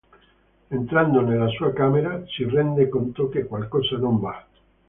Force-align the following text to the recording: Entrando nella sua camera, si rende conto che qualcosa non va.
Entrando 0.71 1.21
nella 1.21 1.47
sua 1.49 1.71
camera, 1.73 2.25
si 2.25 2.43
rende 2.49 2.89
conto 2.89 3.29
che 3.29 3.45
qualcosa 3.45 3.97
non 3.97 4.19
va. 4.19 4.43